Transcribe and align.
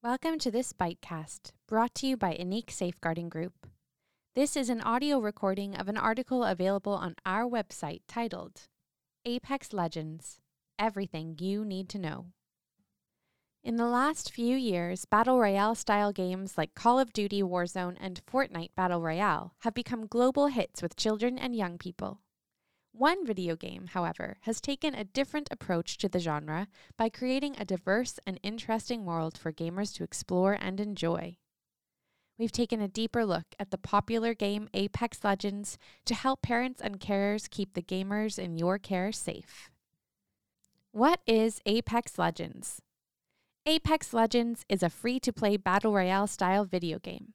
Welcome 0.00 0.38
to 0.38 0.52
this 0.52 0.72
Bitecast, 0.72 1.50
brought 1.66 1.92
to 1.96 2.06
you 2.06 2.16
by 2.16 2.36
Unique 2.38 2.70
Safeguarding 2.70 3.28
Group. 3.28 3.66
This 4.36 4.56
is 4.56 4.70
an 4.70 4.80
audio 4.80 5.18
recording 5.18 5.74
of 5.74 5.88
an 5.88 5.96
article 5.96 6.44
available 6.44 6.92
on 6.92 7.16
our 7.26 7.50
website 7.50 8.02
titled 8.06 8.68
Apex 9.24 9.72
Legends 9.72 10.38
Everything 10.78 11.34
You 11.40 11.64
Need 11.64 11.88
to 11.88 11.98
Know. 11.98 12.26
In 13.64 13.74
the 13.74 13.88
last 13.88 14.32
few 14.32 14.56
years, 14.56 15.04
Battle 15.04 15.40
Royale 15.40 15.74
style 15.74 16.12
games 16.12 16.56
like 16.56 16.76
Call 16.76 17.00
of 17.00 17.12
Duty 17.12 17.42
Warzone 17.42 17.96
and 18.00 18.24
Fortnite 18.24 18.76
Battle 18.76 19.02
Royale 19.02 19.54
have 19.62 19.74
become 19.74 20.06
global 20.06 20.46
hits 20.46 20.80
with 20.80 20.94
children 20.94 21.36
and 21.36 21.56
young 21.56 21.76
people. 21.76 22.20
One 22.92 23.24
video 23.26 23.54
game, 23.54 23.88
however, 23.88 24.38
has 24.42 24.60
taken 24.60 24.94
a 24.94 25.04
different 25.04 25.48
approach 25.50 25.98
to 25.98 26.08
the 26.08 26.18
genre 26.18 26.68
by 26.96 27.08
creating 27.08 27.54
a 27.56 27.64
diverse 27.64 28.18
and 28.26 28.40
interesting 28.42 29.04
world 29.04 29.38
for 29.38 29.52
gamers 29.52 29.94
to 29.94 30.04
explore 30.04 30.58
and 30.60 30.80
enjoy. 30.80 31.36
We've 32.38 32.52
taken 32.52 32.80
a 32.80 32.88
deeper 32.88 33.24
look 33.24 33.46
at 33.58 33.70
the 33.70 33.78
popular 33.78 34.32
game 34.32 34.68
Apex 34.72 35.24
Legends 35.24 35.76
to 36.06 36.14
help 36.14 36.42
parents 36.42 36.80
and 36.80 37.00
carers 37.00 37.50
keep 37.50 37.74
the 37.74 37.82
gamers 37.82 38.38
in 38.38 38.56
your 38.56 38.78
care 38.78 39.12
safe. 39.12 39.70
What 40.92 41.20
is 41.26 41.60
Apex 41.66 42.18
Legends? 42.18 42.80
Apex 43.66 44.14
Legends 44.14 44.64
is 44.68 44.82
a 44.82 44.88
free 44.88 45.20
to 45.20 45.32
play 45.32 45.56
battle 45.56 45.92
royale 45.92 46.26
style 46.26 46.64
video 46.64 46.98
game. 46.98 47.34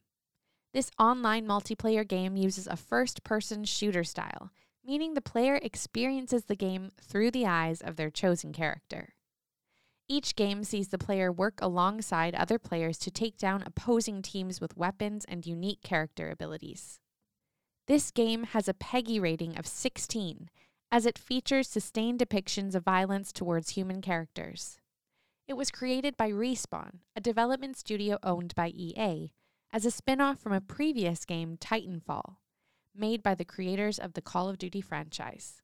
This 0.72 0.90
online 0.98 1.46
multiplayer 1.46 2.06
game 2.06 2.36
uses 2.36 2.66
a 2.66 2.76
first 2.76 3.22
person 3.22 3.64
shooter 3.64 4.04
style 4.04 4.50
meaning 4.86 5.14
the 5.14 5.20
player 5.20 5.56
experiences 5.56 6.44
the 6.44 6.56
game 6.56 6.92
through 7.00 7.30
the 7.30 7.46
eyes 7.46 7.80
of 7.80 7.96
their 7.96 8.10
chosen 8.10 8.52
character. 8.52 9.14
Each 10.08 10.36
game 10.36 10.64
sees 10.64 10.88
the 10.88 10.98
player 10.98 11.32
work 11.32 11.60
alongside 11.62 12.34
other 12.34 12.58
players 12.58 12.98
to 12.98 13.10
take 13.10 13.38
down 13.38 13.62
opposing 13.64 14.20
teams 14.20 14.60
with 14.60 14.76
weapons 14.76 15.24
and 15.26 15.46
unique 15.46 15.82
character 15.82 16.30
abilities. 16.30 17.00
This 17.86 18.10
game 18.10 18.44
has 18.44 18.68
a 18.68 18.74
PEGI 18.74 19.20
rating 19.20 19.56
of 19.56 19.66
16, 19.66 20.50
as 20.92 21.06
it 21.06 21.18
features 21.18 21.68
sustained 21.68 22.20
depictions 22.20 22.74
of 22.74 22.84
violence 22.84 23.32
towards 23.32 23.70
human 23.70 24.02
characters. 24.02 24.78
It 25.48 25.54
was 25.54 25.70
created 25.70 26.16
by 26.16 26.30
Respawn, 26.30 27.00
a 27.16 27.20
development 27.20 27.76
studio 27.76 28.18
owned 28.22 28.54
by 28.54 28.68
EA, 28.68 29.32
as 29.72 29.84
a 29.84 29.90
spin 29.90 30.20
off 30.20 30.38
from 30.38 30.52
a 30.52 30.60
previous 30.60 31.24
game, 31.24 31.56
Titanfall 31.56 32.36
made 32.96 33.22
by 33.22 33.34
the 33.34 33.44
creators 33.44 33.98
of 33.98 34.14
the 34.14 34.22
Call 34.22 34.48
of 34.48 34.58
Duty 34.58 34.80
franchise. 34.80 35.60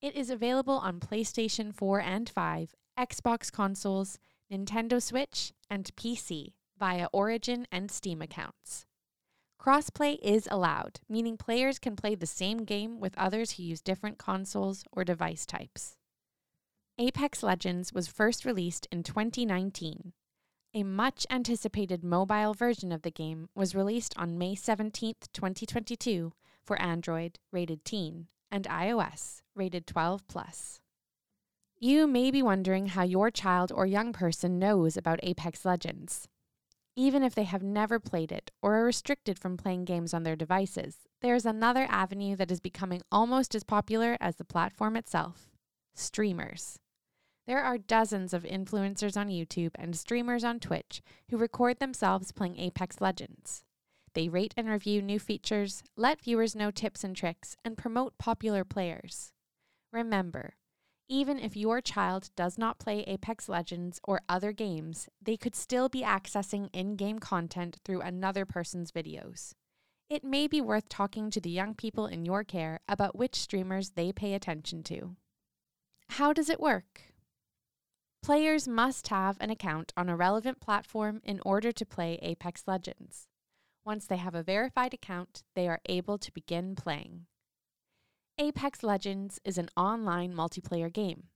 It 0.00 0.14
is 0.14 0.30
available 0.30 0.74
on 0.74 1.00
PlayStation 1.00 1.74
4 1.74 2.00
and 2.00 2.28
5, 2.28 2.74
Xbox 2.98 3.50
consoles, 3.50 4.18
Nintendo 4.52 5.02
Switch, 5.02 5.52
and 5.70 5.90
PC 5.96 6.52
via 6.78 7.08
Origin 7.12 7.66
and 7.72 7.90
Steam 7.90 8.20
accounts. 8.20 8.86
Crossplay 9.60 10.18
is 10.22 10.46
allowed, 10.50 11.00
meaning 11.08 11.36
players 11.36 11.78
can 11.78 11.96
play 11.96 12.14
the 12.14 12.26
same 12.26 12.58
game 12.58 13.00
with 13.00 13.18
others 13.18 13.52
who 13.52 13.62
use 13.62 13.80
different 13.80 14.18
consoles 14.18 14.84
or 14.92 15.02
device 15.02 15.46
types. 15.46 15.96
Apex 16.98 17.42
Legends 17.42 17.92
was 17.92 18.06
first 18.06 18.44
released 18.44 18.86
in 18.92 19.02
2019. 19.02 20.12
A 20.74 20.82
much 20.82 21.26
anticipated 21.30 22.04
mobile 22.04 22.54
version 22.54 22.92
of 22.92 23.02
the 23.02 23.10
game 23.10 23.48
was 23.54 23.74
released 23.74 24.14
on 24.16 24.38
May 24.38 24.54
17, 24.54 25.14
2022, 25.32 26.32
for 26.66 26.80
Android 26.80 27.38
rated 27.52 27.84
teen 27.84 28.26
and 28.50 28.64
iOS 28.64 29.42
rated 29.54 29.86
12 29.86 30.26
plus. 30.28 30.80
You 31.78 32.06
may 32.06 32.30
be 32.30 32.42
wondering 32.42 32.86
how 32.86 33.02
your 33.02 33.30
child 33.30 33.70
or 33.70 33.86
young 33.86 34.12
person 34.12 34.58
knows 34.58 34.96
about 34.96 35.20
Apex 35.22 35.64
Legends. 35.64 36.26
Even 36.96 37.22
if 37.22 37.34
they 37.34 37.44
have 37.44 37.62
never 37.62 38.00
played 38.00 38.32
it 38.32 38.50
or 38.62 38.76
are 38.76 38.84
restricted 38.84 39.38
from 39.38 39.58
playing 39.58 39.84
games 39.84 40.14
on 40.14 40.22
their 40.22 40.36
devices, 40.36 41.00
there 41.20 41.34
is 41.34 41.44
another 41.44 41.86
avenue 41.90 42.34
that 42.36 42.50
is 42.50 42.60
becoming 42.60 43.02
almost 43.12 43.54
as 43.54 43.62
popular 43.62 44.16
as 44.20 44.36
the 44.36 44.44
platform 44.44 44.96
itself 44.96 45.50
streamers. 45.94 46.78
There 47.46 47.62
are 47.62 47.78
dozens 47.78 48.32
of 48.34 48.42
influencers 48.42 49.16
on 49.16 49.28
YouTube 49.28 49.72
and 49.74 49.94
streamers 49.94 50.44
on 50.44 50.58
Twitch 50.58 51.02
who 51.30 51.36
record 51.36 51.78
themselves 51.78 52.32
playing 52.32 52.58
Apex 52.58 53.00
Legends. 53.00 53.65
They 54.16 54.30
rate 54.30 54.54
and 54.56 54.66
review 54.66 55.02
new 55.02 55.18
features, 55.18 55.82
let 55.94 56.22
viewers 56.22 56.56
know 56.56 56.70
tips 56.70 57.04
and 57.04 57.14
tricks, 57.14 57.54
and 57.62 57.76
promote 57.76 58.16
popular 58.16 58.64
players. 58.64 59.34
Remember, 59.92 60.54
even 61.06 61.38
if 61.38 61.54
your 61.54 61.82
child 61.82 62.30
does 62.34 62.56
not 62.56 62.78
play 62.78 63.02
Apex 63.02 63.46
Legends 63.46 64.00
or 64.04 64.22
other 64.26 64.52
games, 64.52 65.10
they 65.20 65.36
could 65.36 65.54
still 65.54 65.90
be 65.90 66.00
accessing 66.00 66.70
in 66.72 66.96
game 66.96 67.18
content 67.18 67.76
through 67.84 68.00
another 68.00 68.46
person's 68.46 68.90
videos. 68.90 69.52
It 70.08 70.24
may 70.24 70.46
be 70.46 70.62
worth 70.62 70.88
talking 70.88 71.30
to 71.32 71.40
the 71.40 71.50
young 71.50 71.74
people 71.74 72.06
in 72.06 72.24
your 72.24 72.42
care 72.42 72.80
about 72.88 73.18
which 73.18 73.34
streamers 73.34 73.90
they 73.90 74.12
pay 74.12 74.32
attention 74.32 74.82
to. 74.84 75.16
How 76.08 76.32
does 76.32 76.48
it 76.48 76.58
work? 76.58 77.12
Players 78.22 78.66
must 78.66 79.08
have 79.08 79.36
an 79.40 79.50
account 79.50 79.92
on 79.94 80.08
a 80.08 80.16
relevant 80.16 80.58
platform 80.58 81.20
in 81.22 81.38
order 81.44 81.70
to 81.70 81.84
play 81.84 82.18
Apex 82.22 82.62
Legends. 82.66 83.28
Once 83.86 84.04
they 84.04 84.16
have 84.16 84.34
a 84.34 84.42
verified 84.42 84.92
account, 84.92 85.44
they 85.54 85.68
are 85.68 85.80
able 85.88 86.18
to 86.18 86.32
begin 86.32 86.74
playing. 86.74 87.24
Apex 88.36 88.82
Legends 88.82 89.38
is 89.44 89.58
an 89.58 89.68
online 89.76 90.34
multiplayer 90.34 90.92
game. 90.92 91.28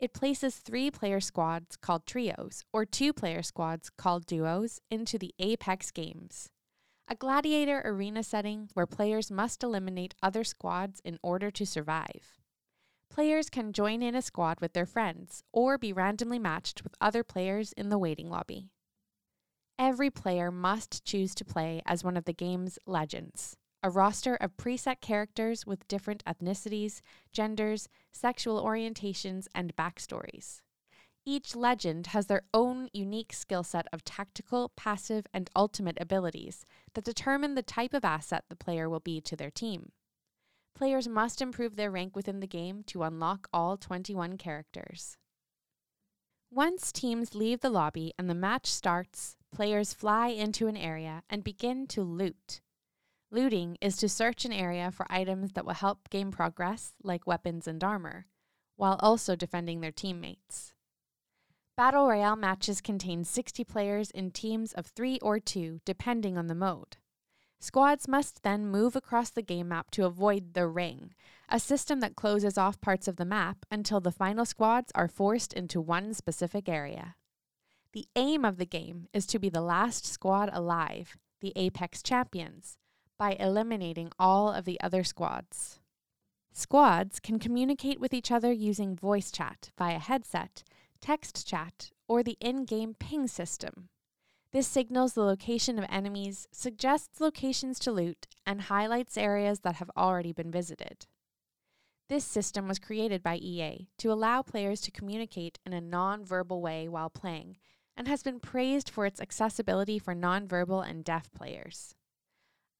It 0.00 0.12
places 0.12 0.56
three 0.56 0.90
player 0.90 1.20
squads 1.20 1.76
called 1.76 2.04
trios 2.04 2.64
or 2.72 2.84
two 2.84 3.12
player 3.12 3.44
squads 3.44 3.90
called 3.96 4.26
duos 4.26 4.80
into 4.90 5.18
the 5.18 5.32
Apex 5.38 5.92
games, 5.92 6.48
a 7.06 7.14
gladiator 7.14 7.80
arena 7.84 8.24
setting 8.24 8.70
where 8.74 8.86
players 8.86 9.30
must 9.30 9.62
eliminate 9.62 10.16
other 10.20 10.42
squads 10.42 11.00
in 11.04 11.16
order 11.22 11.52
to 11.52 11.64
survive. 11.64 12.40
Players 13.08 13.48
can 13.48 13.72
join 13.72 14.02
in 14.02 14.16
a 14.16 14.22
squad 14.22 14.60
with 14.60 14.72
their 14.72 14.84
friends 14.84 15.44
or 15.52 15.78
be 15.78 15.92
randomly 15.92 16.40
matched 16.40 16.82
with 16.82 16.96
other 17.00 17.22
players 17.22 17.72
in 17.74 17.88
the 17.88 17.98
waiting 17.98 18.28
lobby. 18.28 18.72
Every 19.78 20.08
player 20.08 20.52
must 20.52 21.04
choose 21.04 21.34
to 21.34 21.44
play 21.44 21.82
as 21.84 22.04
one 22.04 22.16
of 22.16 22.26
the 22.26 22.32
game's 22.32 22.78
legends, 22.86 23.56
a 23.82 23.90
roster 23.90 24.36
of 24.36 24.56
preset 24.56 25.00
characters 25.00 25.66
with 25.66 25.88
different 25.88 26.24
ethnicities, 26.26 27.00
genders, 27.32 27.88
sexual 28.12 28.62
orientations, 28.62 29.48
and 29.52 29.74
backstories. 29.74 30.60
Each 31.26 31.56
legend 31.56 32.08
has 32.08 32.26
their 32.26 32.42
own 32.52 32.88
unique 32.92 33.32
skill 33.32 33.64
set 33.64 33.86
of 33.92 34.04
tactical, 34.04 34.70
passive, 34.76 35.26
and 35.34 35.50
ultimate 35.56 35.98
abilities 36.00 36.64
that 36.94 37.04
determine 37.04 37.56
the 37.56 37.62
type 37.62 37.94
of 37.94 38.04
asset 38.04 38.44
the 38.48 38.56
player 38.56 38.88
will 38.88 39.00
be 39.00 39.20
to 39.22 39.34
their 39.34 39.50
team. 39.50 39.90
Players 40.76 41.08
must 41.08 41.40
improve 41.42 41.74
their 41.74 41.90
rank 41.90 42.14
within 42.14 42.38
the 42.38 42.46
game 42.46 42.84
to 42.88 43.02
unlock 43.02 43.48
all 43.52 43.76
21 43.76 44.38
characters. 44.38 45.16
Once 46.50 46.92
teams 46.92 47.34
leave 47.34 47.60
the 47.60 47.70
lobby 47.70 48.12
and 48.16 48.30
the 48.30 48.34
match 48.34 48.66
starts, 48.66 49.36
players 49.54 49.94
fly 49.94 50.28
into 50.28 50.66
an 50.66 50.76
area 50.76 51.22
and 51.30 51.42
begin 51.42 51.86
to 51.88 52.02
loot. 52.02 52.60
Looting 53.30 53.78
is 53.80 53.96
to 53.96 54.08
search 54.08 54.44
an 54.44 54.52
area 54.52 54.90
for 54.90 55.06
items 55.08 55.52
that 55.52 55.64
will 55.64 55.74
help 55.74 56.10
game 56.10 56.30
progress, 56.30 56.92
like 57.02 57.26
weapons 57.26 57.66
and 57.66 57.82
armor, 57.82 58.26
while 58.76 58.96
also 59.00 59.34
defending 59.34 59.80
their 59.80 59.92
teammates. 59.92 60.74
Battle 61.76 62.06
Royale 62.06 62.36
matches 62.36 62.80
contain 62.80 63.24
60 63.24 63.64
players 63.64 64.10
in 64.10 64.30
teams 64.30 64.72
of 64.74 64.86
3 64.86 65.18
or 65.20 65.40
2, 65.40 65.80
depending 65.84 66.38
on 66.38 66.46
the 66.46 66.54
mode. 66.54 66.96
Squads 67.58 68.06
must 68.06 68.42
then 68.42 68.66
move 68.66 68.94
across 68.94 69.30
the 69.30 69.42
game 69.42 69.68
map 69.68 69.90
to 69.92 70.04
avoid 70.04 70.54
the 70.54 70.68
ring, 70.68 71.14
a 71.48 71.58
system 71.58 72.00
that 72.00 72.14
closes 72.14 72.58
off 72.58 72.80
parts 72.80 73.08
of 73.08 73.16
the 73.16 73.24
map 73.24 73.64
until 73.70 74.00
the 74.00 74.12
final 74.12 74.44
squads 74.44 74.92
are 74.94 75.08
forced 75.08 75.52
into 75.52 75.80
one 75.80 76.12
specific 76.14 76.68
area. 76.68 77.16
The 77.94 78.08
aim 78.16 78.44
of 78.44 78.56
the 78.56 78.66
game 78.66 79.06
is 79.12 79.24
to 79.26 79.38
be 79.38 79.48
the 79.48 79.60
last 79.60 80.04
squad 80.04 80.50
alive, 80.52 81.16
the 81.40 81.52
Apex 81.54 82.02
Champions, 82.02 82.76
by 83.16 83.36
eliminating 83.38 84.10
all 84.18 84.50
of 84.50 84.64
the 84.64 84.80
other 84.80 85.04
squads. 85.04 85.78
Squads 86.52 87.20
can 87.20 87.38
communicate 87.38 88.00
with 88.00 88.12
each 88.12 88.32
other 88.32 88.50
using 88.50 88.96
voice 88.96 89.30
chat 89.30 89.70
via 89.78 90.00
headset, 90.00 90.64
text 91.00 91.46
chat, 91.46 91.92
or 92.08 92.24
the 92.24 92.36
in 92.40 92.64
game 92.64 92.96
ping 92.98 93.28
system. 93.28 93.90
This 94.50 94.66
signals 94.66 95.12
the 95.12 95.22
location 95.22 95.78
of 95.78 95.86
enemies, 95.88 96.48
suggests 96.50 97.20
locations 97.20 97.78
to 97.78 97.92
loot, 97.92 98.26
and 98.44 98.62
highlights 98.62 99.16
areas 99.16 99.60
that 99.60 99.76
have 99.76 99.90
already 99.96 100.32
been 100.32 100.50
visited. 100.50 101.06
This 102.08 102.24
system 102.24 102.66
was 102.66 102.80
created 102.80 103.22
by 103.22 103.36
EA 103.36 103.86
to 103.98 104.10
allow 104.10 104.42
players 104.42 104.80
to 104.80 104.90
communicate 104.90 105.60
in 105.64 105.72
a 105.72 105.80
non 105.80 106.24
verbal 106.24 106.60
way 106.60 106.88
while 106.88 107.08
playing 107.08 107.56
and 107.96 108.08
has 108.08 108.22
been 108.22 108.40
praised 108.40 108.90
for 108.90 109.06
its 109.06 109.20
accessibility 109.20 109.98
for 109.98 110.14
nonverbal 110.14 110.88
and 110.88 111.04
deaf 111.04 111.30
players. 111.32 111.94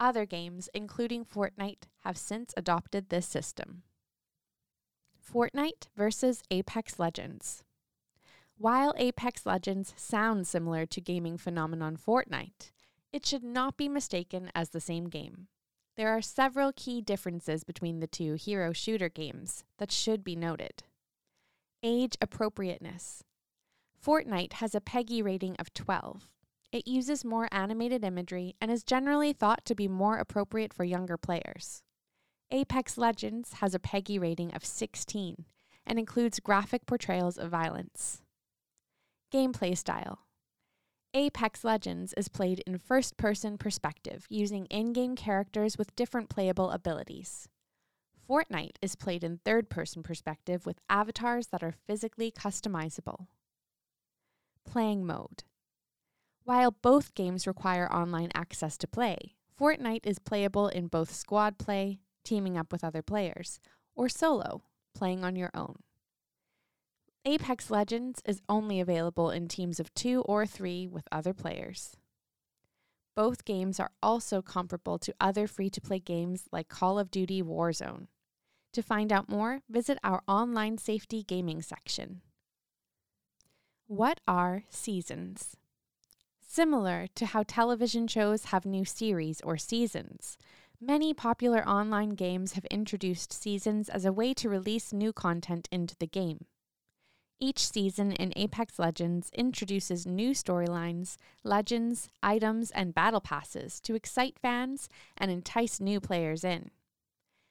Other 0.00 0.26
games, 0.26 0.68
including 0.74 1.24
Fortnite, 1.24 1.84
have 2.00 2.18
since 2.18 2.52
adopted 2.56 3.08
this 3.08 3.26
system. 3.26 3.82
Fortnite 5.32 5.88
versus 5.96 6.42
Apex 6.50 6.98
Legends. 6.98 7.64
While 8.56 8.94
Apex 8.96 9.46
Legends 9.46 9.94
sounds 9.96 10.48
similar 10.48 10.86
to 10.86 11.00
gaming 11.00 11.38
phenomenon 11.38 11.96
Fortnite, 11.96 12.70
it 13.12 13.24
should 13.24 13.44
not 13.44 13.76
be 13.76 13.88
mistaken 13.88 14.50
as 14.54 14.70
the 14.70 14.80
same 14.80 15.08
game. 15.08 15.48
There 15.96 16.10
are 16.10 16.22
several 16.22 16.72
key 16.74 17.00
differences 17.00 17.62
between 17.62 18.00
the 18.00 18.06
two 18.08 18.34
hero 18.34 18.72
shooter 18.72 19.08
games 19.08 19.64
that 19.78 19.92
should 19.92 20.24
be 20.24 20.34
noted. 20.34 20.82
Age 21.82 22.16
appropriateness. 22.20 23.22
Fortnite 24.04 24.54
has 24.54 24.74
a 24.74 24.82
PEGI 24.82 25.24
rating 25.24 25.56
of 25.58 25.72
12. 25.72 26.28
It 26.72 26.86
uses 26.86 27.24
more 27.24 27.48
animated 27.50 28.04
imagery 28.04 28.54
and 28.60 28.70
is 28.70 28.84
generally 28.84 29.32
thought 29.32 29.64
to 29.64 29.74
be 29.74 29.88
more 29.88 30.18
appropriate 30.18 30.74
for 30.74 30.84
younger 30.84 31.16
players. 31.16 31.82
Apex 32.50 32.98
Legends 32.98 33.54
has 33.54 33.74
a 33.74 33.78
PEGI 33.78 34.20
rating 34.20 34.52
of 34.52 34.62
16 34.62 35.46
and 35.86 35.98
includes 35.98 36.38
graphic 36.38 36.84
portrayals 36.84 37.38
of 37.38 37.50
violence. 37.50 38.20
Gameplay 39.32 39.76
style 39.76 40.26
Apex 41.14 41.64
Legends 41.64 42.12
is 42.14 42.28
played 42.28 42.62
in 42.66 42.76
first 42.76 43.16
person 43.16 43.56
perspective 43.56 44.26
using 44.28 44.66
in 44.66 44.92
game 44.92 45.16
characters 45.16 45.78
with 45.78 45.96
different 45.96 46.28
playable 46.28 46.70
abilities. 46.70 47.48
Fortnite 48.28 48.76
is 48.82 48.96
played 48.96 49.24
in 49.24 49.38
third 49.38 49.70
person 49.70 50.02
perspective 50.02 50.66
with 50.66 50.80
avatars 50.90 51.46
that 51.48 51.62
are 51.62 51.74
physically 51.86 52.30
customizable. 52.30 53.28
Playing 54.64 55.06
mode 55.06 55.44
While 56.44 56.72
both 56.72 57.14
games 57.14 57.46
require 57.46 57.92
online 57.92 58.30
access 58.34 58.76
to 58.78 58.88
play, 58.88 59.34
Fortnite 59.58 60.04
is 60.04 60.18
playable 60.18 60.68
in 60.68 60.88
both 60.88 61.12
squad 61.12 61.58
play, 61.58 62.00
teaming 62.24 62.56
up 62.56 62.72
with 62.72 62.82
other 62.82 63.02
players, 63.02 63.60
or 63.94 64.08
solo, 64.08 64.62
playing 64.94 65.24
on 65.24 65.36
your 65.36 65.50
own. 65.54 65.76
Apex 67.24 67.70
Legends 67.70 68.20
is 68.26 68.42
only 68.48 68.80
available 68.80 69.30
in 69.30 69.48
teams 69.48 69.80
of 69.80 69.94
two 69.94 70.22
or 70.22 70.44
three 70.44 70.86
with 70.86 71.08
other 71.10 71.32
players. 71.32 71.96
Both 73.14 73.44
games 73.44 73.78
are 73.78 73.92
also 74.02 74.42
comparable 74.42 74.98
to 74.98 75.14
other 75.20 75.46
free 75.46 75.70
to 75.70 75.80
play 75.80 76.00
games 76.00 76.48
like 76.50 76.68
Call 76.68 76.98
of 76.98 77.10
Duty 77.10 77.42
Warzone. 77.42 78.08
To 78.72 78.82
find 78.82 79.12
out 79.12 79.28
more, 79.28 79.60
visit 79.70 79.98
our 80.02 80.22
online 80.26 80.78
safety 80.78 81.22
gaming 81.22 81.62
section. 81.62 82.22
What 83.86 84.20
are 84.26 84.64
seasons? 84.70 85.58
Similar 86.40 87.06
to 87.16 87.26
how 87.26 87.42
television 87.42 88.06
shows 88.06 88.46
have 88.46 88.64
new 88.64 88.86
series 88.86 89.42
or 89.42 89.58
seasons, 89.58 90.38
many 90.80 91.12
popular 91.12 91.68
online 91.68 92.10
games 92.10 92.54
have 92.54 92.64
introduced 92.66 93.30
seasons 93.30 93.90
as 93.90 94.06
a 94.06 94.12
way 94.12 94.32
to 94.34 94.48
release 94.48 94.94
new 94.94 95.12
content 95.12 95.68
into 95.70 95.94
the 95.98 96.06
game. 96.06 96.46
Each 97.38 97.58
season 97.58 98.12
in 98.12 98.32
Apex 98.36 98.78
Legends 98.78 99.28
introduces 99.34 100.06
new 100.06 100.30
storylines, 100.30 101.18
legends, 101.42 102.08
items, 102.22 102.70
and 102.70 102.94
battle 102.94 103.20
passes 103.20 103.80
to 103.80 103.94
excite 103.94 104.38
fans 104.38 104.88
and 105.18 105.30
entice 105.30 105.78
new 105.78 106.00
players 106.00 106.42
in. 106.42 106.70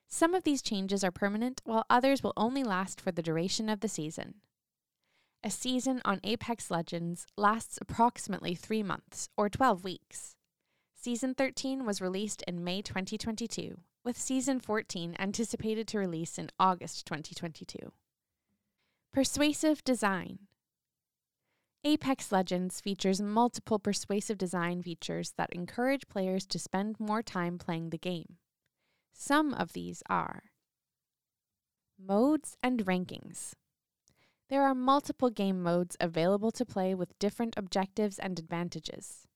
Some 0.08 0.34
of 0.34 0.44
these 0.44 0.64
changes 0.64 1.04
are 1.04 1.12
permanent, 1.12 1.62
while 1.64 1.86
others 1.92 2.24
will 2.24 2.34
only 2.36 2.64
last 2.64 3.00
for 3.00 3.12
the 3.12 3.22
duration 3.22 3.70
of 3.70 3.82
the 3.82 3.88
season. 3.88 4.42
A 5.46 5.50
season 5.50 6.02
on 6.06 6.22
Apex 6.24 6.72
Legends 6.72 7.26
lasts 7.36 7.78
approximately 7.82 8.56
three 8.56 8.82
months, 8.82 9.28
or 9.36 9.50
12 9.50 9.84
weeks. 9.84 10.38
Season 10.96 11.34
13 11.34 11.86
was 11.86 12.00
released 12.00 12.44
in 12.44 12.64
May 12.64 12.82
2022, 12.82 13.78
with 14.06 14.18
Season 14.18 14.62
14 14.62 15.18
anticipated 15.20 15.86
to 15.90 16.00
release 16.00 16.38
in 16.38 16.50
August 16.58 17.06
2022. 17.08 17.92
Persuasive 19.12 19.84
design. 19.84 20.40
Apex 21.84 22.32
Legends 22.32 22.80
features 22.80 23.22
multiple 23.22 23.80
persuasive 23.80 24.38
design 24.38 24.82
features 24.82 25.34
that 25.38 25.52
encourage 25.52 26.08
players 26.08 26.46
to 26.46 26.58
spend 26.58 27.02
more 27.02 27.22
time 27.22 27.58
playing 27.58 27.90
the 27.90 27.98
game. 27.98 28.38
Some 29.12 29.54
of 29.54 29.74
these 29.74 30.02
are 30.10 30.44
modes 32.00 32.56
and 32.64 32.86
rankings. 32.86 33.56
There 34.50 34.64
are 34.64 34.76
multiple 34.76 35.30
game 35.30 35.62
modes 35.64 35.98
available 36.00 36.52
to 36.52 36.66
play 36.66 36.94
with 36.94 37.18
different 37.20 37.56
objectives 37.58 38.20
and 38.20 38.38
advantages. 38.38 39.28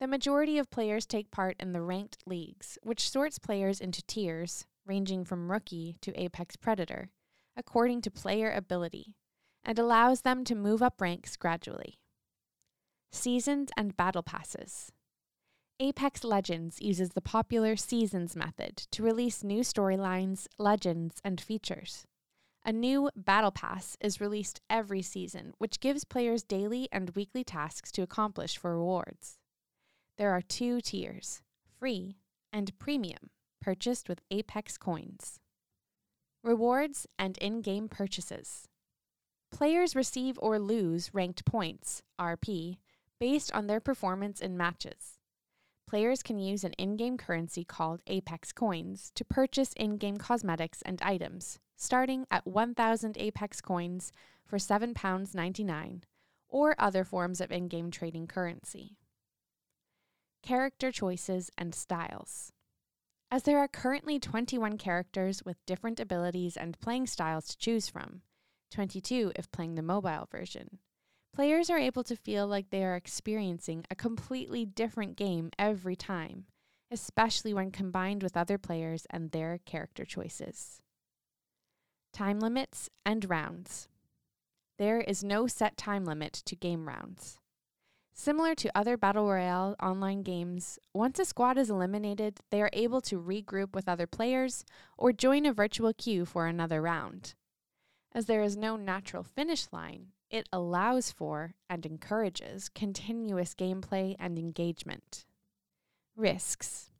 The 0.00 0.06
majority 0.06 0.58
of 0.58 0.70
players 0.70 1.06
take 1.06 1.30
part 1.30 1.56
in 1.60 1.72
the 1.72 1.80
ranked 1.80 2.18
leagues, 2.26 2.78
which 2.82 3.08
sorts 3.08 3.38
players 3.38 3.80
into 3.80 4.02
tiers, 4.02 4.66
ranging 4.84 5.24
from 5.24 5.50
rookie 5.50 5.96
to 6.00 6.20
Apex 6.20 6.56
Predator, 6.56 7.10
according 7.56 8.02
to 8.02 8.10
player 8.10 8.52
ability 8.52 9.14
and 9.64 9.78
allows 9.78 10.22
them 10.22 10.44
to 10.44 10.54
move 10.54 10.82
up 10.82 11.00
ranks 11.00 11.36
gradually. 11.36 11.98
Seasons 13.10 13.70
and 13.76 13.96
Battle 13.96 14.22
Passes 14.22 14.90
Apex 15.80 16.24
Legends 16.24 16.80
uses 16.80 17.10
the 17.10 17.20
popular 17.20 17.76
Seasons 17.76 18.36
method 18.36 18.76
to 18.90 19.02
release 19.02 19.44
new 19.44 19.60
storylines, 19.60 20.46
legends, 20.58 21.16
and 21.24 21.40
features. 21.40 22.06
A 22.64 22.72
new 22.72 23.10
Battle 23.16 23.50
Pass 23.50 23.96
is 24.00 24.20
released 24.20 24.60
every 24.70 25.02
season, 25.02 25.52
which 25.58 25.80
gives 25.80 26.04
players 26.04 26.44
daily 26.44 26.88
and 26.92 27.10
weekly 27.16 27.42
tasks 27.42 27.90
to 27.92 28.02
accomplish 28.02 28.56
for 28.56 28.76
rewards. 28.76 29.38
There 30.16 30.30
are 30.30 30.42
two 30.42 30.80
tiers 30.80 31.42
free 31.80 32.18
and 32.52 32.78
premium, 32.78 33.30
purchased 33.60 34.08
with 34.08 34.22
Apex 34.30 34.78
coins. 34.78 35.40
Rewards 36.44 37.08
and 37.18 37.36
in 37.38 37.62
game 37.62 37.88
purchases. 37.88 38.68
Players 39.50 39.96
receive 39.96 40.38
or 40.40 40.60
lose 40.60 41.12
ranked 41.12 41.44
points, 41.44 42.02
RP, 42.20 42.78
based 43.18 43.52
on 43.52 43.66
their 43.66 43.80
performance 43.80 44.40
in 44.40 44.56
matches. 44.56 45.18
Players 45.88 46.22
can 46.22 46.38
use 46.38 46.62
an 46.62 46.74
in 46.74 46.96
game 46.96 47.18
currency 47.18 47.64
called 47.64 48.02
Apex 48.06 48.52
Coins 48.52 49.10
to 49.16 49.24
purchase 49.24 49.72
in 49.76 49.96
game 49.96 50.16
cosmetics 50.16 50.80
and 50.82 51.02
items, 51.02 51.58
starting 51.82 52.24
at 52.30 52.46
1,000 52.46 53.18
Apex 53.18 53.60
Coins 53.60 54.12
for 54.46 54.56
£7.99, 54.56 56.02
or 56.48 56.76
other 56.78 57.02
forms 57.02 57.40
of 57.40 57.50
in 57.50 57.66
game 57.66 57.90
trading 57.90 58.28
currency. 58.28 58.98
Character 60.44 60.92
choices 60.92 61.50
and 61.58 61.74
styles. 61.74 62.52
As 63.32 63.42
there 63.42 63.58
are 63.58 63.66
currently 63.66 64.20
21 64.20 64.78
characters 64.78 65.42
with 65.44 65.64
different 65.66 65.98
abilities 65.98 66.56
and 66.56 66.78
playing 66.78 67.08
styles 67.08 67.48
to 67.48 67.58
choose 67.58 67.88
from, 67.88 68.22
22 68.70 69.32
if 69.34 69.50
playing 69.50 69.74
the 69.74 69.82
mobile 69.82 70.28
version, 70.30 70.78
players 71.34 71.68
are 71.68 71.78
able 71.78 72.04
to 72.04 72.14
feel 72.14 72.46
like 72.46 72.70
they 72.70 72.84
are 72.84 72.94
experiencing 72.94 73.84
a 73.90 73.96
completely 73.96 74.64
different 74.64 75.16
game 75.16 75.50
every 75.58 75.96
time, 75.96 76.44
especially 76.92 77.52
when 77.52 77.72
combined 77.72 78.22
with 78.22 78.36
other 78.36 78.56
players 78.56 79.04
and 79.10 79.32
their 79.32 79.58
character 79.64 80.04
choices. 80.04 80.80
Time 82.12 82.40
limits 82.40 82.90
and 83.06 83.28
rounds. 83.28 83.88
There 84.78 85.00
is 85.00 85.24
no 85.24 85.46
set 85.46 85.78
time 85.78 86.04
limit 86.04 86.34
to 86.44 86.54
game 86.54 86.86
rounds. 86.86 87.38
Similar 88.12 88.54
to 88.56 88.78
other 88.78 88.98
Battle 88.98 89.26
Royale 89.26 89.74
online 89.82 90.22
games, 90.22 90.78
once 90.92 91.18
a 91.18 91.24
squad 91.24 91.56
is 91.56 91.70
eliminated, 91.70 92.40
they 92.50 92.60
are 92.60 92.70
able 92.74 93.00
to 93.02 93.18
regroup 93.18 93.74
with 93.74 93.88
other 93.88 94.06
players 94.06 94.66
or 94.98 95.12
join 95.12 95.46
a 95.46 95.52
virtual 95.54 95.94
queue 95.94 96.26
for 96.26 96.46
another 96.46 96.82
round. 96.82 97.34
As 98.14 98.26
there 98.26 98.42
is 98.42 98.58
no 98.58 98.76
natural 98.76 99.22
finish 99.22 99.66
line, 99.72 100.08
it 100.28 100.46
allows 100.52 101.10
for 101.10 101.54
and 101.70 101.86
encourages 101.86 102.68
continuous 102.68 103.54
gameplay 103.54 104.16
and 104.18 104.38
engagement. 104.38 105.24
Risks 106.14 106.91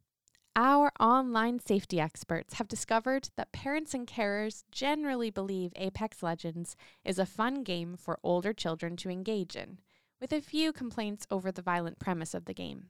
Our 0.55 0.91
online 0.99 1.59
safety 1.59 1.99
experts 1.99 2.55
have 2.55 2.67
discovered 2.67 3.29
that 3.37 3.51
parents 3.51 3.95
and 3.95 4.05
carers 4.05 4.63
generally 4.71 5.31
believe 5.31 5.73
Apex 5.75 6.21
Legends 6.21 6.75
is 7.03 7.17
a 7.17 7.25
fun 7.25 7.63
game 7.63 7.97
for 7.97 8.19
older 8.21 8.53
children 8.53 8.95
to 8.97 9.09
engage 9.09 9.55
in 9.55 9.79
with 10.21 10.31
a 10.31 10.41
few 10.41 10.71
complaints 10.71 11.25
over 11.31 11.51
the 11.51 11.63
violent 11.63 11.97
premise 11.97 12.35
of 12.35 12.45
the 12.45 12.53
game. 12.53 12.89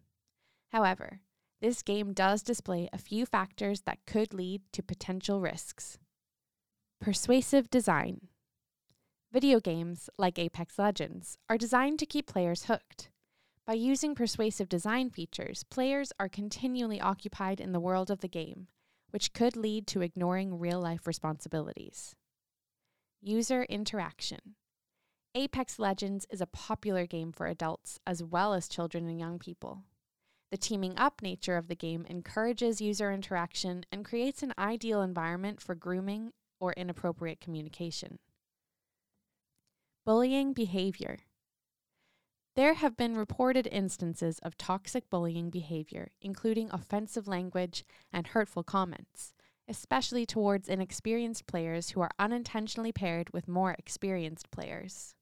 However, 0.73 1.21
this 1.61 1.83
game 1.83 2.11
does 2.11 2.43
display 2.43 2.89
a 2.91 2.97
few 2.97 3.25
factors 3.25 3.83
that 3.83 4.05
could 4.05 4.33
lead 4.33 4.63
to 4.73 4.83
potential 4.83 5.39
risks. 5.39 5.97
Persuasive 6.99 7.69
design. 7.69 8.27
Video 9.31 9.61
games, 9.61 10.09
like 10.17 10.37
Apex 10.37 10.77
Legends, 10.77 11.37
are 11.49 11.57
designed 11.57 11.99
to 11.99 12.05
keep 12.05 12.27
players 12.27 12.65
hooked. 12.65 13.09
By 13.65 13.75
using 13.75 14.13
persuasive 14.13 14.67
design 14.67 15.09
features, 15.09 15.63
players 15.63 16.11
are 16.19 16.27
continually 16.27 16.99
occupied 16.99 17.61
in 17.61 17.71
the 17.71 17.79
world 17.79 18.11
of 18.11 18.19
the 18.19 18.27
game, 18.27 18.67
which 19.11 19.31
could 19.31 19.55
lead 19.55 19.87
to 19.87 20.01
ignoring 20.01 20.59
real 20.59 20.81
life 20.81 21.07
responsibilities. 21.07 22.13
User 23.21 23.63
interaction. 23.63 24.55
Apex 25.33 25.79
Legends 25.79 26.27
is 26.29 26.41
a 26.41 26.45
popular 26.45 27.05
game 27.05 27.31
for 27.31 27.47
adults 27.47 27.99
as 28.05 28.21
well 28.21 28.53
as 28.53 28.67
children 28.67 29.07
and 29.07 29.17
young 29.17 29.39
people. 29.39 29.83
The 30.51 30.57
teaming 30.57 30.97
up 30.97 31.21
nature 31.21 31.55
of 31.55 31.69
the 31.69 31.75
game 31.75 32.05
encourages 32.09 32.81
user 32.81 33.13
interaction 33.13 33.85
and 33.93 34.03
creates 34.03 34.43
an 34.43 34.53
ideal 34.57 35.01
environment 35.01 35.61
for 35.61 35.73
grooming 35.73 36.33
or 36.59 36.73
inappropriate 36.73 37.39
communication. 37.39 38.19
Bullying 40.05 40.51
behavior. 40.51 41.19
There 42.55 42.75
have 42.75 42.95
been 42.95 43.17
reported 43.17 43.67
instances 43.71 44.37
of 44.39 44.57
toxic 44.57 45.09
bullying 45.09 45.49
behavior, 45.49 46.11
including 46.21 46.69
offensive 46.71 47.27
language 47.27 47.83
and 48.11 48.27
hurtful 48.27 48.63
comments, 48.63 49.33
especially 49.67 50.27
towards 50.27 50.69
inexperienced 50.69 51.47
players 51.47 51.89
who 51.89 52.01
are 52.01 52.11
unintentionally 52.19 52.91
paired 52.91 53.31
with 53.33 53.47
more 53.47 53.75
experienced 53.79 54.51
players. 54.51 55.15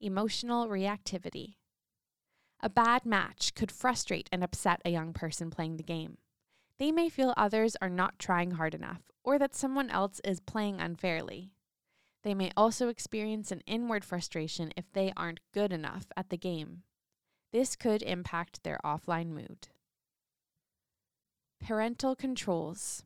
Emotional 0.00 0.66
reactivity. 0.66 1.54
A 2.60 2.68
bad 2.68 3.06
match 3.06 3.54
could 3.54 3.70
frustrate 3.70 4.28
and 4.32 4.42
upset 4.42 4.82
a 4.84 4.90
young 4.90 5.12
person 5.12 5.48
playing 5.48 5.76
the 5.76 5.84
game. 5.84 6.18
They 6.78 6.90
may 6.90 7.08
feel 7.08 7.34
others 7.36 7.76
are 7.80 7.88
not 7.88 8.18
trying 8.18 8.52
hard 8.52 8.74
enough 8.74 9.02
or 9.22 9.38
that 9.38 9.54
someone 9.54 9.90
else 9.90 10.20
is 10.24 10.40
playing 10.40 10.80
unfairly. 10.80 11.52
They 12.22 12.34
may 12.34 12.52
also 12.56 12.88
experience 12.88 13.50
an 13.50 13.62
inward 13.66 14.04
frustration 14.04 14.72
if 14.76 14.92
they 14.92 15.12
aren't 15.16 15.40
good 15.52 15.72
enough 15.72 16.06
at 16.16 16.30
the 16.30 16.36
game. 16.36 16.82
This 17.52 17.76
could 17.76 18.02
impact 18.02 18.62
their 18.62 18.78
offline 18.84 19.28
mood. 19.28 19.68
Parental 21.60 22.16
controls. 22.16 23.04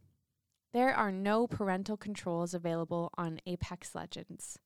There 0.72 0.94
are 0.94 1.12
no 1.12 1.46
parental 1.46 1.96
controls 1.96 2.54
available 2.54 3.10
on 3.16 3.40
Apex 3.46 3.94
Legends. 3.94 4.58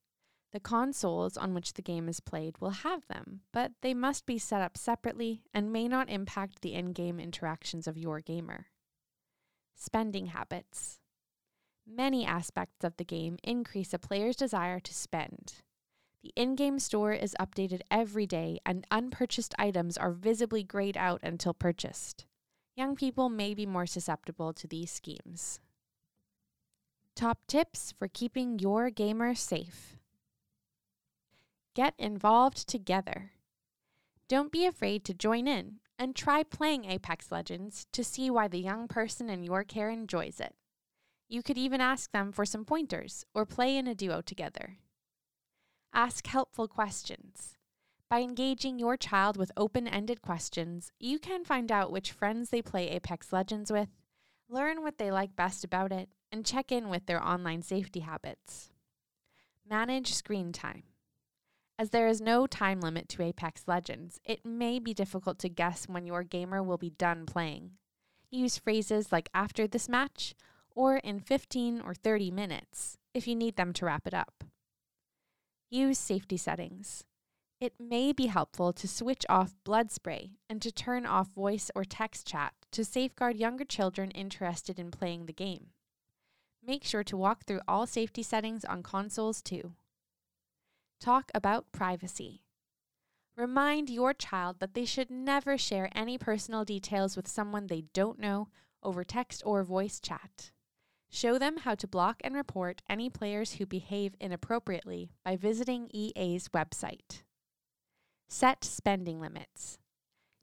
The 0.52 0.60
consoles 0.60 1.36
on 1.36 1.54
which 1.54 1.74
the 1.74 1.82
game 1.82 2.08
is 2.08 2.18
played 2.18 2.60
will 2.60 2.70
have 2.70 3.06
them, 3.06 3.42
but 3.52 3.72
they 3.82 3.94
must 3.94 4.26
be 4.26 4.36
set 4.38 4.60
up 4.60 4.76
separately 4.76 5.42
and 5.54 5.72
may 5.72 5.86
not 5.86 6.10
impact 6.10 6.60
the 6.60 6.74
in 6.74 6.92
game 6.92 7.20
interactions 7.20 7.86
of 7.86 7.96
your 7.96 8.20
gamer. 8.20 8.66
Spending 9.76 10.26
habits. 10.26 10.98
Many 11.92 12.24
aspects 12.24 12.84
of 12.84 12.96
the 12.96 13.04
game 13.04 13.36
increase 13.42 13.92
a 13.92 13.98
player's 13.98 14.36
desire 14.36 14.78
to 14.78 14.94
spend. 14.94 15.54
The 16.22 16.32
in 16.36 16.54
game 16.54 16.78
store 16.78 17.12
is 17.12 17.34
updated 17.40 17.80
every 17.90 18.26
day, 18.26 18.60
and 18.64 18.86
unpurchased 18.92 19.54
items 19.58 19.96
are 19.96 20.12
visibly 20.12 20.62
grayed 20.62 20.96
out 20.96 21.20
until 21.24 21.52
purchased. 21.52 22.26
Young 22.76 22.94
people 22.94 23.28
may 23.28 23.54
be 23.54 23.66
more 23.66 23.86
susceptible 23.86 24.52
to 24.52 24.68
these 24.68 24.92
schemes. 24.92 25.58
Top 27.16 27.40
tips 27.48 27.92
for 27.98 28.06
keeping 28.06 28.60
your 28.60 28.90
gamer 28.90 29.34
safe 29.34 29.96
Get 31.74 31.94
involved 31.98 32.68
together. 32.68 33.32
Don't 34.28 34.52
be 34.52 34.64
afraid 34.64 35.04
to 35.06 35.14
join 35.14 35.48
in 35.48 35.80
and 35.98 36.14
try 36.14 36.42
playing 36.44 36.84
Apex 36.84 37.32
Legends 37.32 37.86
to 37.92 38.04
see 38.04 38.30
why 38.30 38.46
the 38.48 38.60
young 38.60 38.86
person 38.86 39.28
in 39.28 39.42
your 39.42 39.64
care 39.64 39.90
enjoys 39.90 40.40
it. 40.40 40.54
You 41.30 41.44
could 41.44 41.56
even 41.56 41.80
ask 41.80 42.10
them 42.10 42.32
for 42.32 42.44
some 42.44 42.64
pointers 42.64 43.24
or 43.32 43.46
play 43.46 43.76
in 43.76 43.86
a 43.86 43.94
duo 43.94 44.20
together. 44.20 44.78
Ask 45.94 46.26
helpful 46.26 46.66
questions. 46.66 47.56
By 48.10 48.22
engaging 48.22 48.80
your 48.80 48.96
child 48.96 49.36
with 49.36 49.52
open 49.56 49.86
ended 49.86 50.22
questions, 50.22 50.90
you 50.98 51.20
can 51.20 51.44
find 51.44 51.70
out 51.70 51.92
which 51.92 52.10
friends 52.10 52.50
they 52.50 52.60
play 52.60 52.88
Apex 52.88 53.32
Legends 53.32 53.70
with, 53.70 53.90
learn 54.48 54.82
what 54.82 54.98
they 54.98 55.12
like 55.12 55.36
best 55.36 55.62
about 55.62 55.92
it, 55.92 56.08
and 56.32 56.44
check 56.44 56.72
in 56.72 56.88
with 56.88 57.06
their 57.06 57.24
online 57.24 57.62
safety 57.62 58.00
habits. 58.00 58.70
Manage 59.64 60.12
screen 60.12 60.50
time. 60.50 60.82
As 61.78 61.90
there 61.90 62.08
is 62.08 62.20
no 62.20 62.48
time 62.48 62.80
limit 62.80 63.08
to 63.10 63.22
Apex 63.22 63.62
Legends, 63.68 64.18
it 64.24 64.44
may 64.44 64.80
be 64.80 64.92
difficult 64.92 65.38
to 65.38 65.48
guess 65.48 65.84
when 65.84 66.06
your 66.06 66.24
gamer 66.24 66.60
will 66.60 66.76
be 66.76 66.90
done 66.90 67.24
playing. 67.24 67.70
Use 68.32 68.58
phrases 68.58 69.12
like 69.12 69.28
after 69.32 69.68
this 69.68 69.88
match 69.88 70.34
or 70.74 70.96
in 70.98 71.20
15 71.20 71.80
or 71.80 71.94
30 71.94 72.30
minutes 72.30 72.96
if 73.14 73.26
you 73.26 73.34
need 73.34 73.56
them 73.56 73.72
to 73.74 73.86
wrap 73.86 74.06
it 74.06 74.14
up. 74.14 74.44
Use 75.70 75.98
safety 75.98 76.36
settings. 76.36 77.04
It 77.60 77.74
may 77.78 78.12
be 78.12 78.26
helpful 78.26 78.72
to 78.72 78.88
switch 78.88 79.26
off 79.28 79.54
blood 79.64 79.90
spray 79.90 80.32
and 80.48 80.62
to 80.62 80.72
turn 80.72 81.04
off 81.04 81.28
voice 81.28 81.70
or 81.74 81.84
text 81.84 82.26
chat 82.26 82.54
to 82.72 82.84
safeguard 82.84 83.36
younger 83.36 83.64
children 83.64 84.10
interested 84.12 84.78
in 84.78 84.90
playing 84.90 85.26
the 85.26 85.32
game. 85.32 85.66
Make 86.66 86.84
sure 86.84 87.04
to 87.04 87.16
walk 87.16 87.44
through 87.44 87.60
all 87.68 87.86
safety 87.86 88.22
settings 88.22 88.64
on 88.64 88.82
consoles 88.82 89.42
too. 89.42 89.72
Talk 91.00 91.30
about 91.34 91.72
privacy. 91.72 92.42
Remind 93.36 93.88
your 93.88 94.12
child 94.12 94.56
that 94.60 94.74
they 94.74 94.84
should 94.84 95.10
never 95.10 95.56
share 95.56 95.88
any 95.94 96.18
personal 96.18 96.64
details 96.64 97.16
with 97.16 97.28
someone 97.28 97.66
they 97.66 97.84
don't 97.94 98.18
know 98.18 98.48
over 98.82 99.04
text 99.04 99.42
or 99.44 99.62
voice 99.62 100.00
chat. 100.00 100.50
Show 101.12 101.38
them 101.38 101.58
how 101.58 101.74
to 101.74 101.88
block 101.88 102.20
and 102.22 102.36
report 102.36 102.82
any 102.88 103.10
players 103.10 103.54
who 103.54 103.66
behave 103.66 104.14
inappropriately 104.20 105.10
by 105.24 105.36
visiting 105.36 105.90
EA's 105.92 106.48
website. 106.48 107.22
Set 108.28 108.64
spending 108.64 109.20
limits. 109.20 109.78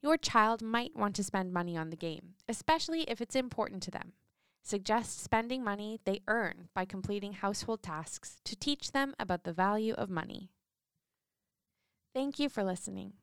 Your 0.03 0.17
child 0.17 0.62
might 0.62 0.95
want 0.95 1.15
to 1.15 1.24
spend 1.24 1.53
money 1.53 1.77
on 1.77 1.89
the 1.89 1.95
game, 1.95 2.33
especially 2.50 3.03
if 3.03 3.21
it's 3.21 3.36
important 3.36 3.81
to 3.83 3.91
them. 3.91 4.12
Suggest 4.62 5.24
spending 5.24 5.63
money 5.63 6.01
they 6.03 6.19
earn 6.27 6.67
by 6.75 6.83
completing 6.83 7.31
household 7.31 7.81
tasks 7.81 8.41
to 8.43 8.55
teach 8.57 8.91
them 8.91 9.15
about 9.17 9.45
the 9.45 9.53
value 9.53 9.93
of 9.93 10.09
money. 10.09 10.50
Thank 12.13 12.39
you 12.39 12.50
for 12.50 12.65
listening. 12.65 13.13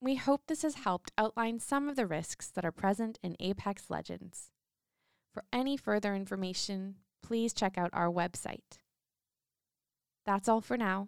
We 0.00 0.16
hope 0.16 0.42
this 0.46 0.62
has 0.62 0.74
helped 0.74 1.12
outline 1.16 1.60
some 1.60 1.88
of 1.88 1.94
the 1.94 2.06
risks 2.06 2.48
that 2.48 2.64
are 2.64 2.72
present 2.72 3.20
in 3.22 3.36
Apex 3.38 3.88
Legends. 3.88 4.50
For 5.38 5.44
any 5.52 5.76
further 5.76 6.16
information, 6.16 6.96
please 7.22 7.52
check 7.52 7.78
out 7.78 7.90
our 7.92 8.10
website. 8.10 8.80
That's 10.26 10.48
all 10.48 10.60
for 10.60 10.76
now. 10.76 11.06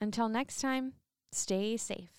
Until 0.00 0.28
next 0.28 0.60
time, 0.60 0.94
stay 1.30 1.76
safe. 1.76 2.17